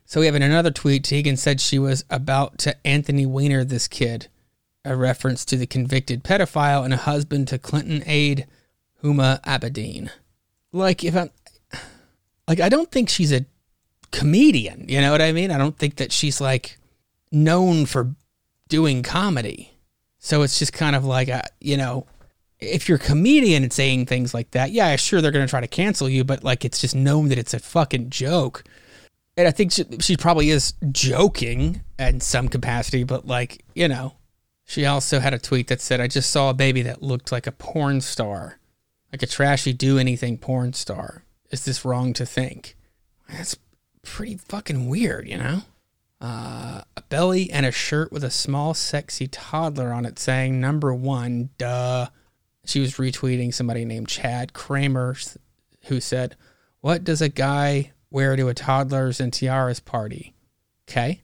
[0.07, 4.29] So we have another tweet, Teigen said she was about to Anthony Weiner this kid,
[4.85, 8.47] a reference to the convicted pedophile and a husband to Clinton aide
[9.03, 10.11] Huma Abedin.
[10.73, 11.31] Like if I'm,
[12.47, 13.47] like I don't think she's a
[14.11, 14.85] comedian.
[14.89, 15.51] You know what I mean?
[15.51, 16.79] I don't think that she's like
[17.35, 18.15] known for
[18.69, 19.73] doing comedy.
[20.19, 22.07] So it's just kind of like, a, you know,
[22.59, 25.61] if you're a comedian and saying things like that, yeah, sure, they're going to try
[25.61, 28.65] to cancel you, but like it's just known that it's a fucking joke.
[29.37, 34.15] And I think she, she probably is joking in some capacity, but like, you know,
[34.65, 37.47] she also had a tweet that said, I just saw a baby that looked like
[37.47, 38.59] a porn star,
[39.13, 41.25] like a trashy do anything porn star.
[41.51, 42.77] Is this wrong to think?
[43.29, 43.57] That's
[44.03, 45.63] pretty fucking weird, you know?
[46.25, 50.95] Uh, a belly and a shirt with a small, sexy toddler on it saying number
[50.95, 52.07] one, duh.
[52.65, 55.15] She was retweeting somebody named Chad Kramer
[55.85, 56.35] who said,
[56.81, 60.35] What does a guy wear to a toddlers and tiaras party?
[60.89, 61.21] Okay.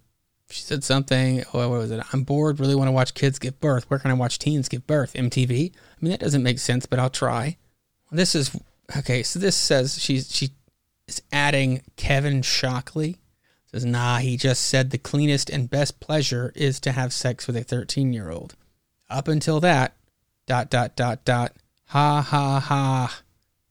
[0.51, 2.03] She said something, oh, what was it?
[2.13, 3.89] I'm bored, really want to watch kids give birth.
[3.89, 5.15] Where can I watch teens give birth?
[5.15, 5.73] MTV?
[5.73, 7.57] I mean, that doesn't make sense, but I'll try.
[8.11, 8.55] This is,
[8.99, 10.51] okay, so this says she's, she
[11.07, 13.21] is adding Kevin Shockley
[13.71, 17.57] Says, nah, he just said the cleanest and best pleasure is to have sex with
[17.57, 18.57] a 13 year old.
[19.09, 19.95] Up until that,
[20.47, 21.53] dot, dot, dot, dot,
[21.87, 23.21] ha, ha, ha.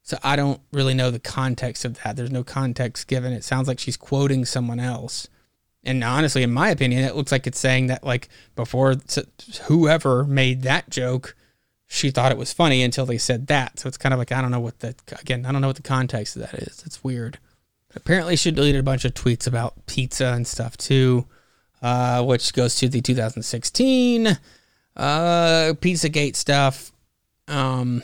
[0.04, 2.16] So I don't really know the context of that.
[2.16, 3.34] There's no context given.
[3.34, 5.28] It sounds like she's quoting someone else.
[5.84, 8.96] And honestly, in my opinion, it looks like it's saying that, like, before
[9.64, 11.36] whoever made that joke,
[11.88, 13.80] she thought it was funny until they said that.
[13.80, 15.76] So it's kind of like, I don't know what the, again, I don't know what
[15.76, 16.84] the context of that is.
[16.86, 17.40] It's weird.
[17.96, 21.26] Apparently, she deleted a bunch of tweets about pizza and stuff too,
[21.82, 24.38] uh, which goes to the 2016
[25.00, 26.92] uh, Pizzagate stuff,
[27.48, 28.04] um,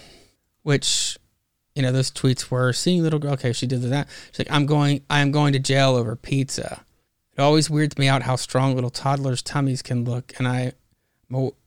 [0.64, 1.18] which
[1.76, 3.34] you know those tweets were seeing little girl.
[3.34, 4.08] Okay, she did that.
[4.32, 6.86] She's like, I'm going, I'm going to jail over pizza.
[7.38, 10.72] It always weirds me out how strong little toddlers' tummies can look, and I,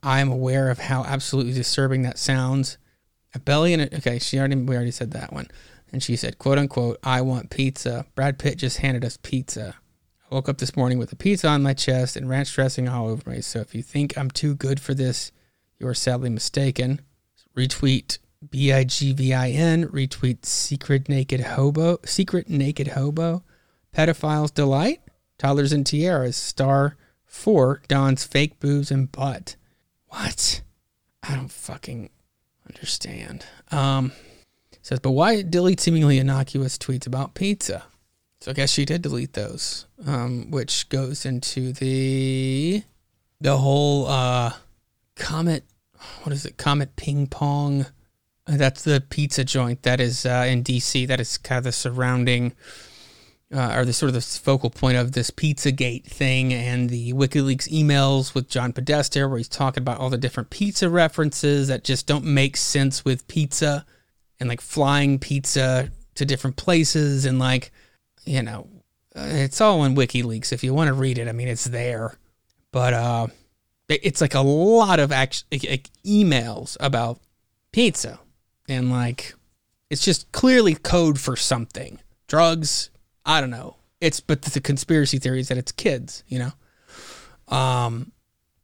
[0.03, 2.79] I am aware of how absolutely disturbing that sounds.
[3.35, 5.49] A belly and a, okay, she already we already said that one.
[5.93, 8.05] And she said, quote unquote, I want pizza.
[8.15, 9.75] Brad Pitt just handed us pizza.
[10.31, 13.09] I woke up this morning with a pizza on my chest and ranch dressing all
[13.09, 13.41] over me.
[13.41, 15.33] So if you think I'm too good for this,
[15.79, 17.01] you are sadly mistaken.
[17.57, 18.19] Retweet
[18.51, 19.87] B I G V I N.
[19.89, 21.99] Retweet secret naked hobo.
[22.05, 23.43] Secret naked hobo.
[23.97, 25.01] Pedophiles delight.
[25.39, 26.37] Toddlers and tiaras.
[26.37, 27.81] Star four.
[27.89, 29.57] Don's fake boobs and butt.
[30.09, 30.61] What?
[31.23, 32.11] I don't fucking
[32.69, 33.47] understand.
[33.71, 34.13] Um.
[34.89, 37.85] Says, but why delete seemingly innocuous tweets about pizza?
[38.41, 42.83] So I guess she did delete those, um, which goes into the
[43.41, 44.53] the whole uh,
[45.17, 45.65] comet.
[46.23, 46.57] What is it?
[46.57, 47.87] Comet ping pong.
[48.47, 51.07] That's the pizza joint that is uh, in DC.
[51.07, 52.55] That is kind of the surrounding,
[53.53, 57.69] uh, or the sort of the focal point of this Pizzagate thing and the WikiLeaks
[57.69, 62.07] emails with John Podesta, where he's talking about all the different pizza references that just
[62.07, 63.85] don't make sense with pizza
[64.41, 67.71] and like flying pizza to different places and like
[68.25, 68.69] you know
[69.15, 70.53] it's all in WikiLeaks.
[70.53, 71.29] If you want to read it.
[71.29, 72.17] I mean, it's there,
[72.73, 73.27] but uh,
[73.89, 77.21] it's like a lot of actually like emails about
[77.73, 78.21] pizza.
[78.69, 79.35] And like
[79.91, 82.01] it's just clearly code for something.
[82.27, 82.91] Drugs
[83.25, 83.77] i don't know.
[84.01, 87.55] It's but the conspiracy theory is that it's kids you know?
[87.57, 88.13] Um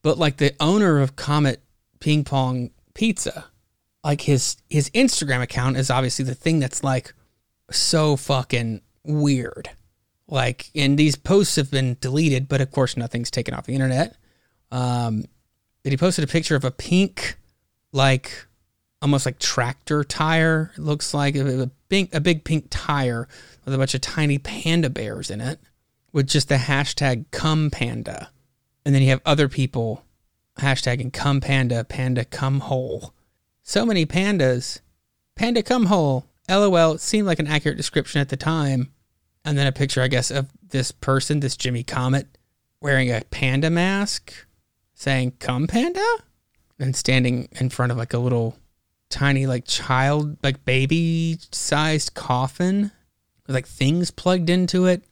[0.02, 1.62] but like the owner of comet
[2.00, 3.46] ping pong pizza
[4.04, 7.12] like his his instagram account is obviously the thing that's like
[7.70, 9.70] so fucking weird
[10.28, 14.16] like and these posts have been deleted but of course nothing's taken off the internet
[14.70, 15.24] um
[15.82, 17.36] that he posted a picture of a pink
[17.92, 18.46] like
[19.04, 20.72] almost like tractor tire.
[20.76, 23.28] It looks like a big, a big pink tire
[23.64, 25.60] with a bunch of tiny panda bears in it
[26.10, 28.30] with just the hashtag come panda.
[28.84, 30.04] And then you have other people
[30.58, 33.12] hashtagging come panda, panda come whole.
[33.64, 34.80] So many pandas.
[35.34, 36.26] Panda come whole.
[36.48, 36.98] LOL.
[36.98, 38.92] Seemed like an accurate description at the time.
[39.44, 42.28] And then a picture, I guess, of this person, this Jimmy Comet,
[42.80, 44.34] wearing a panda mask
[44.94, 46.04] saying come panda
[46.78, 48.56] and standing in front of like a little
[49.08, 52.90] tiny like child like baby sized coffin
[53.46, 55.02] with like things plugged into it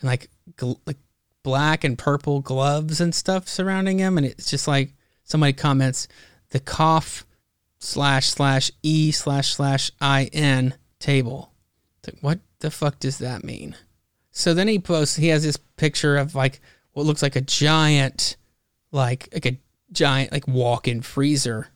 [0.00, 0.96] and like gl- like
[1.42, 4.94] black and purple gloves and stuff surrounding him and it's just like
[5.24, 6.08] somebody comments
[6.50, 7.26] the cough
[7.78, 11.52] slash slash e slash slash i n table
[12.06, 13.76] like what the fuck does that mean
[14.30, 16.60] so then he posts he has this picture of like
[16.92, 18.36] what looks like a giant
[18.90, 19.58] like like a
[19.92, 21.68] giant like walk-in freezer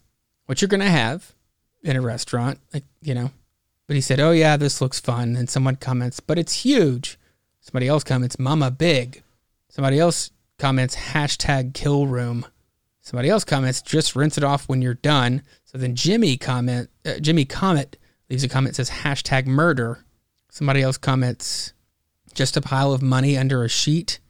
[0.47, 1.35] what you're gonna have
[1.83, 3.31] in a restaurant, like, you know.
[3.87, 7.19] But he said, "Oh yeah, this looks fun." And someone comments, "But it's huge."
[7.61, 9.23] Somebody else comments, "Mama big."
[9.69, 12.47] Somebody else comments, hashtag kill room.
[13.01, 17.19] Somebody else comments, "Just rinse it off when you're done." So then Jimmy comment, uh,
[17.19, 17.97] Jimmy Comet
[18.29, 20.05] leaves a comment says hashtag murder.
[20.51, 21.73] Somebody else comments,
[22.35, 24.21] "Just a pile of money under a sheet."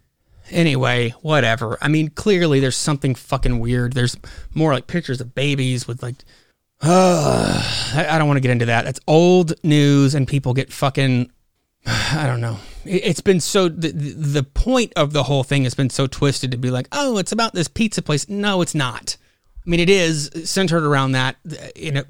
[0.50, 1.78] Anyway, whatever.
[1.81, 3.94] I mean, clearly there's something fucking weird.
[3.94, 4.16] There's
[4.55, 6.16] more like pictures of babies with like
[6.83, 7.62] uh,
[7.94, 8.85] I, don't want to get into that.
[8.85, 11.31] That's old news, and people get fucking.
[11.87, 12.59] I don't know.
[12.85, 13.68] It, has been so.
[13.68, 17.18] The, the point of the whole thing has been so twisted to be like, oh,
[17.18, 18.28] it's about this pizza place.
[18.28, 19.16] No, it's not.
[19.64, 22.05] I mean, it is centered around that, uh, you know,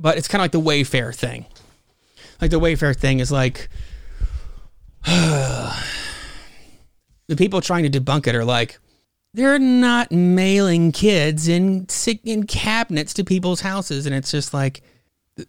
[0.00, 1.46] but it's kind of like the Wayfair thing.
[2.40, 3.68] Like the Wayfair thing is like.
[5.04, 5.74] the
[7.36, 8.78] people trying to debunk it are like,
[9.34, 11.86] they're not mailing kids in
[12.24, 14.82] in cabinets to people's houses and it's just like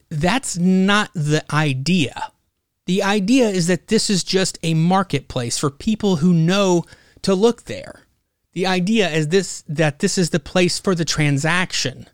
[0.09, 2.31] that's not the idea
[2.85, 6.83] the idea is that this is just a marketplace for people who know
[7.21, 8.01] to look there
[8.59, 12.07] the idea is this that this is the place for the transaction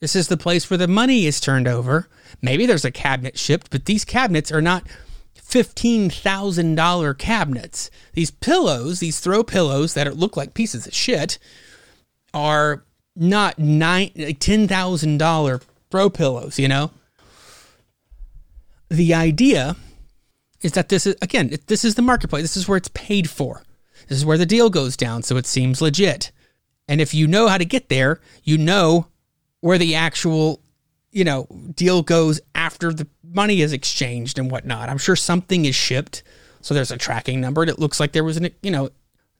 [0.00, 2.08] this is the place where the money is turned over
[2.42, 4.82] maybe there's a cabinet shipped but these cabinets are not
[5.54, 7.90] $15,000 cabinets.
[8.14, 11.38] These pillows, these throw pillows that look like pieces of shit,
[12.32, 16.90] are not nine, $10,000 throw pillows, you know?
[18.88, 19.76] The idea
[20.60, 22.42] is that this is, again, this is the marketplace.
[22.42, 23.62] This is where it's paid for.
[24.08, 26.30] This is where the deal goes down, so it seems legit.
[26.88, 29.06] And if you know how to get there, you know
[29.60, 30.60] where the actual
[31.14, 34.88] you know, deal goes after the money is exchanged and whatnot.
[34.88, 36.24] I'm sure something is shipped.
[36.60, 37.62] So there's a tracking number.
[37.62, 38.90] And it looks like there was an, you know,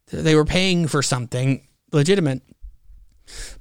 [0.07, 2.43] they were paying for something legitimate.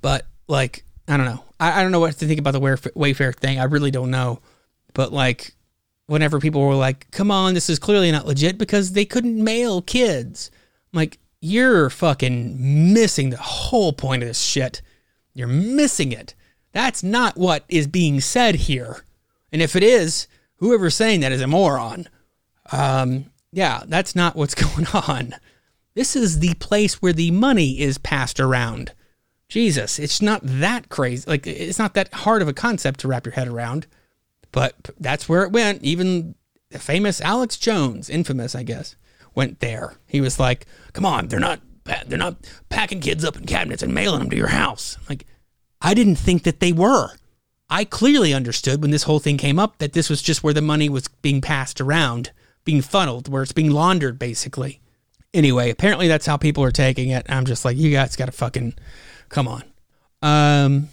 [0.01, 1.43] But like, I don't know.
[1.59, 3.59] I, I don't know what to think about the Wayfair thing.
[3.59, 4.41] I really don't know.
[4.93, 5.55] But like,
[6.05, 9.81] whenever people were like, come on, this is clearly not legit because they couldn't mail
[9.81, 10.51] kids.
[10.93, 14.81] Like, you're fucking missing the whole point of this shit.
[15.33, 16.35] You're missing it.
[16.71, 19.03] That's not what is being said here.
[19.51, 20.27] And if it is,
[20.57, 22.07] whoever's saying that is a moron.
[22.71, 25.35] Um, yeah, that's not what's going on.
[25.95, 28.93] This is the place where the money is passed around.
[29.47, 31.29] Jesus, it's not that crazy.
[31.29, 33.85] Like, it's not that hard of a concept to wrap your head around,
[34.51, 35.83] but that's where it went.
[35.83, 36.33] Even
[36.71, 38.95] famous Alex Jones, infamous, I guess,
[39.35, 39.95] went there.
[40.05, 41.59] He was like, come on, they're not,
[42.07, 42.37] they're not
[42.69, 44.97] packing kids up in cabinets and mailing them to your house.
[45.09, 45.25] Like,
[45.81, 47.09] I didn't think that they were.
[47.69, 50.61] I clearly understood when this whole thing came up that this was just where the
[50.61, 52.31] money was being passed around,
[52.65, 54.79] being funneled, where it's being laundered, basically.
[55.33, 57.25] Anyway, apparently that's how people are taking it.
[57.27, 58.75] I'm just like, you guys got to fucking
[59.29, 59.63] come on.
[60.21, 60.89] Um.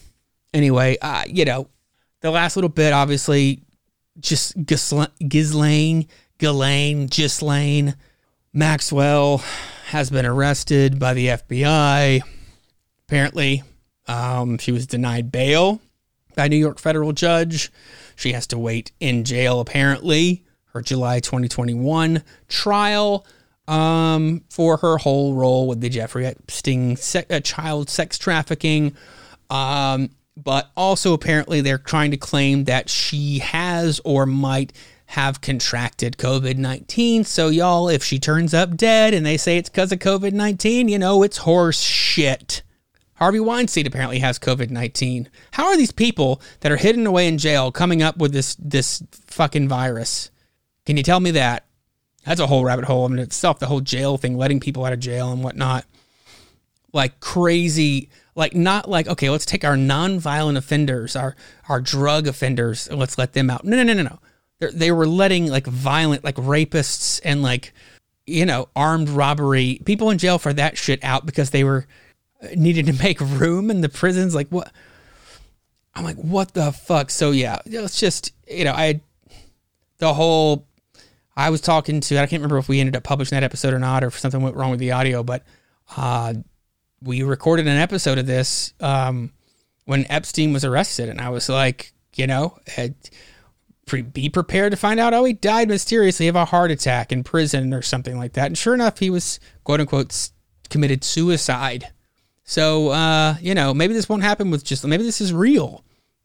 [0.52, 1.68] Anyway, uh, you know,
[2.22, 3.62] the last little bit, obviously,
[4.18, 7.94] just Ghislaine, Ghislaine, Ghislaine
[8.52, 9.38] Maxwell
[9.86, 12.20] has been arrested by the FBI.
[13.06, 13.62] Apparently,
[14.08, 15.80] um, she was denied bail
[16.34, 17.70] by a New York federal judge.
[18.16, 23.24] She has to wait in jail, apparently, her July 2021 trial
[23.68, 28.96] um, for her whole role with the Jeffrey Epstein se- uh, child sex trafficking.
[29.48, 34.72] Um, but also, apparently, they're trying to claim that she has or might
[35.10, 37.24] have contracted COVID 19.
[37.24, 40.88] So, y'all, if she turns up dead and they say it's because of COVID 19,
[40.88, 42.62] you know, it's horse shit.
[43.16, 45.28] Harvey Weinstein apparently has COVID 19.
[45.50, 49.02] How are these people that are hidden away in jail coming up with this, this
[49.26, 50.30] fucking virus?
[50.86, 51.64] Can you tell me that?
[52.24, 55.00] That's a whole rabbit hole in itself, the whole jail thing, letting people out of
[55.00, 55.86] jail and whatnot.
[56.92, 61.34] Like crazy, like not like, okay, let's take our non-violent offenders, our,
[61.68, 63.64] our drug offenders, and let's let them out.
[63.64, 64.20] No, no, no, no, no
[64.60, 67.72] they were letting like violent, like rapists and like,
[68.26, 71.86] you know, armed robbery people in jail for that shit out because they were
[72.42, 74.34] uh, needed to make room in the prisons.
[74.34, 74.70] Like what?
[75.94, 77.10] I'm like, what the fuck?
[77.10, 79.00] So yeah, it's just you know, I
[79.98, 80.66] the whole.
[81.36, 82.18] I was talking to.
[82.18, 84.42] I can't remember if we ended up publishing that episode or not, or if something
[84.42, 85.22] went wrong with the audio.
[85.22, 85.44] But
[85.96, 86.34] uh,
[87.02, 89.32] we recorded an episode of this um,
[89.86, 92.94] when Epstein was arrested, and I was like, you know, had,
[93.90, 97.24] pre- be prepared to find out, oh, he died mysteriously of a heart attack in
[97.24, 98.46] prison or something like that.
[98.46, 100.30] And sure enough, he was quote unquote
[100.70, 101.88] committed suicide.
[102.44, 105.84] So, uh, you know, maybe this won't happen with just, maybe this is real,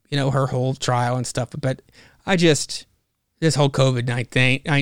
[0.09, 1.49] you know, her whole trial and stuff.
[1.59, 1.81] But
[2.23, 2.85] I just,
[3.39, 4.05] this whole COVID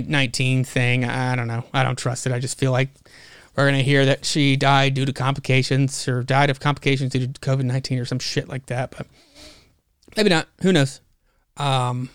[0.10, 1.64] 19 thing, I don't know.
[1.74, 2.34] I don't trust it.
[2.34, 2.90] I just feel like
[3.56, 7.28] we're going to hear that she died due to complications or died of complications due
[7.28, 8.92] to COVID 19 or some shit like that.
[8.92, 9.08] But
[10.18, 10.50] maybe not.
[10.62, 11.00] Who knows?
[11.56, 12.10] Um,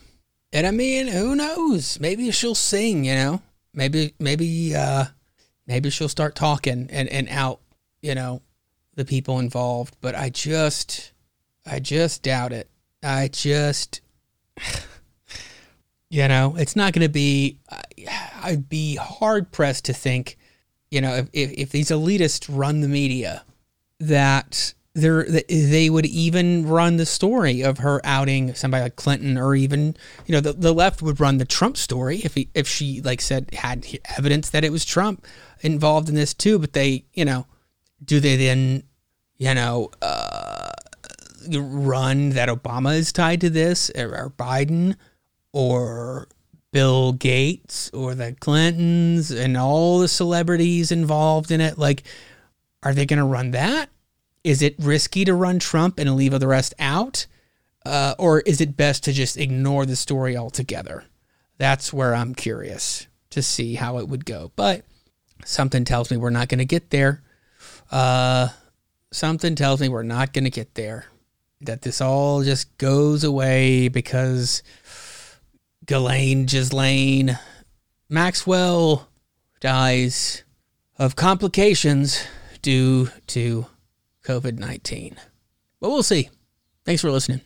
[0.53, 2.01] and I mean, who knows?
[2.01, 3.42] Maybe she'll sing, you know?
[3.74, 5.07] Maybe maybe uh
[5.66, 7.61] maybe she'll start talking and, and out,
[8.01, 8.42] you know,
[8.94, 9.96] the people involved.
[10.01, 11.12] But I just
[11.66, 12.68] I just doubt it.
[13.03, 14.01] I just
[16.11, 17.59] you know, it's not going to be
[18.42, 20.38] I'd be hard pressed to think,
[20.90, 23.44] you know, if, if, if these elitists run the media
[24.01, 29.55] that they they would even run the story of her outing somebody like Clinton or
[29.55, 33.01] even you know the, the left would run the Trump story if he, if she
[33.03, 33.86] like said had
[34.16, 35.24] evidence that it was Trump
[35.61, 36.59] involved in this too.
[36.59, 37.47] But they you know
[38.05, 38.82] do they then
[39.36, 40.70] you know uh,
[41.49, 44.97] run that Obama is tied to this or, or Biden
[45.53, 46.28] or
[46.72, 51.78] Bill Gates or the Clintons and all the celebrities involved in it?
[51.78, 52.03] Like
[52.82, 53.91] are they going to run that
[54.49, 57.26] is it risky to run Trump and leave the rest out?
[57.84, 61.05] Uh, or is it best to just ignore the story altogether?
[61.59, 64.51] That's where I'm curious to see how it would go.
[64.57, 64.86] But
[65.44, 67.22] something tells me we're not going to get there.
[67.90, 68.49] Uh,
[69.12, 71.05] something tells me we're not going to get there.
[71.61, 74.62] That this all just goes away because
[75.84, 77.38] Ghislaine Ghislaine
[78.09, 79.09] Maxwell
[79.61, 80.42] dies
[80.99, 82.24] of complications
[82.62, 83.66] due to
[84.29, 85.16] COVID 19.
[85.81, 86.29] But we'll see.
[86.85, 87.41] Thanks for listening.